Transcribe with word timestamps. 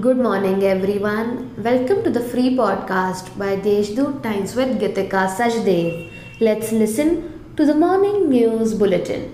Good 0.00 0.16
morning, 0.16 0.64
everyone. 0.64 1.54
Welcome 1.62 2.02
to 2.02 2.10
the 2.10 2.18
free 2.18 2.56
podcast 2.56 3.38
by 3.38 3.54
Deshdoot 3.54 4.24
Times 4.24 4.56
with 4.56 4.80
Gitika 4.80 5.28
Sachdev. 5.32 6.10
Let's 6.40 6.72
listen 6.72 7.12
to 7.56 7.64
the 7.64 7.76
morning 7.76 8.28
news 8.28 8.74
bulletin. 8.74 9.32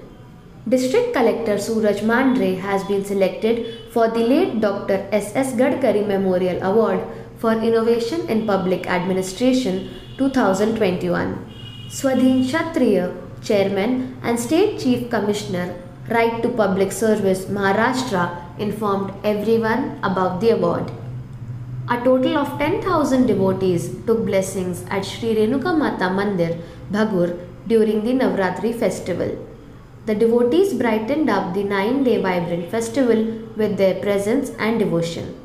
District 0.69 1.15
Collector 1.15 1.57
Suraj 1.57 2.03
Mandhare 2.03 2.59
has 2.59 2.85
been 2.85 3.06
selected 3.06 3.91
for 3.91 4.09
the 4.09 4.19
late 4.19 4.60
Dr. 4.60 5.09
S.S. 5.13 5.54
Gadkari 5.54 6.06
Memorial 6.06 6.63
Award 6.63 7.01
for 7.38 7.53
Innovation 7.53 8.29
in 8.29 8.47
Public 8.47 8.87
Administration 8.87 9.88
2021. 10.19 11.38
Swadhin 11.88 12.45
Kshatriya, 12.47 13.15
Chairman 13.42 14.19
and 14.22 14.38
State 14.38 14.79
Chief 14.79 15.08
Commissioner, 15.08 15.74
Right 16.09 16.42
to 16.42 16.48
Public 16.48 16.91
Service 16.91 17.45
Maharashtra 17.45 18.59
informed 18.59 19.12
everyone 19.22 20.00
about 20.02 20.41
the 20.41 20.50
award. 20.50 20.91
A 21.88 22.02
total 22.02 22.36
of 22.38 22.58
10,000 22.58 23.27
devotees 23.27 23.95
took 24.06 24.24
blessings 24.24 24.84
at 24.91 25.05
Sri 25.05 25.34
Renuka 25.34 25.77
Mata 25.77 26.05
Mandir, 26.05 26.60
Bhagur 26.91 27.38
during 27.68 28.02
the 28.05 28.12
Navratri 28.12 28.74
festival. 28.74 29.46
The 30.06 30.14
devotees 30.14 30.74
brightened 30.74 31.30
up 31.30 31.55
the 31.55 31.62
nine 31.62 32.02
day 32.02 32.20
vibrant 32.20 32.70
festival 32.70 33.46
with 33.56 33.77
their 33.77 33.94
presence 34.00 34.50
and 34.58 34.78
devotion. 34.78 35.36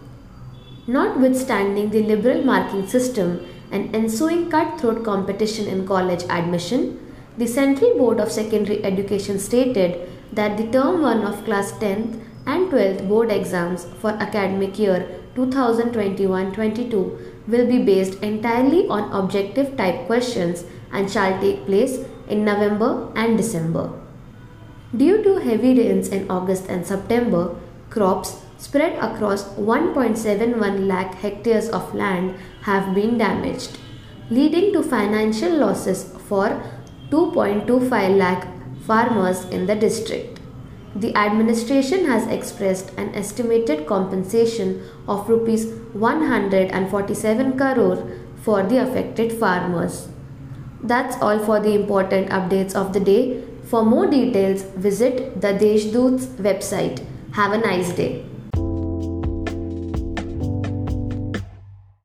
Notwithstanding 0.87 1.91
the 1.91 2.01
liberal 2.01 2.43
marking 2.43 2.87
system 2.87 3.45
and 3.71 3.95
ensuing 3.95 4.49
cutthroat 4.49 5.03
competition 5.03 5.67
in 5.67 5.85
college 5.85 6.23
admission, 6.29 6.99
the 7.37 7.45
Central 7.45 7.97
Board 7.97 8.19
of 8.19 8.31
Secondary 8.31 8.83
Education 8.83 9.37
stated 9.37 10.09
that 10.33 10.57
the 10.57 10.67
term 10.67 11.01
1 11.01 11.23
of 11.23 11.45
class 11.45 11.71
10th 11.73 12.19
and 12.45 12.71
12th 12.71 13.07
board 13.07 13.31
exams 13.31 13.85
for 14.01 14.11
academic 14.11 14.77
year 14.77 15.07
2021-22 15.35 17.47
will 17.47 17.67
be 17.67 17.83
based 17.83 18.21
entirely 18.23 18.87
on 18.87 19.11
objective 19.11 19.75
type 19.77 20.07
questions 20.07 20.63
and 20.91 21.11
shall 21.11 21.39
take 21.41 21.65
place 21.65 21.99
in 22.27 22.45
November 22.45 23.11
and 23.15 23.37
December. 23.37 23.89
Due 24.95 25.23
to 25.23 25.37
heavy 25.37 25.77
rains 25.77 26.07
in 26.07 26.29
August 26.29 26.67
and 26.69 26.87
September, 26.87 27.55
crops 27.89 28.37
spread 28.57 28.93
across 29.03 29.43
1.71 29.55 30.87
lakh 30.87 31.15
hectares 31.15 31.69
of 31.69 31.93
land 31.93 32.35
have 32.61 32.95
been 32.95 33.17
damaged, 33.17 33.77
leading 34.29 34.71
to 34.73 34.81
financial 34.81 35.57
losses 35.57 36.05
for 36.29 36.61
2.25 37.09 38.17
lakh 38.17 38.47
farmers 38.85 39.45
in 39.45 39.65
the 39.65 39.75
district. 39.75 40.39
The 40.95 41.15
administration 41.15 42.05
has 42.05 42.27
expressed 42.27 42.91
an 42.97 43.13
estimated 43.15 43.85
compensation 43.85 44.83
of 45.07 45.27
rupees 45.27 45.65
147 45.93 47.57
crore 47.57 48.11
for 48.43 48.63
the 48.63 48.77
affected 48.77 49.33
farmers. 49.33 50.07
That's 50.81 51.17
all 51.21 51.39
for 51.39 51.59
the 51.59 51.73
important 51.73 52.29
updates 52.29 52.75
of 52.75 52.93
the 52.93 52.99
day. 52.99 53.43
For 53.63 53.83
more 53.83 54.07
details, 54.07 54.61
visit 54.61 55.41
the 55.41 55.53
Deshdoot's 55.53 56.27
website. 56.47 57.03
Have 57.33 57.53
a 57.53 57.57
nice 57.57 57.91
day. 57.93 58.23